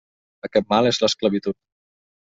Aquest 0.49 0.67
mal 0.73 0.91
és 0.93 1.01
l'esclavitud. 1.05 1.61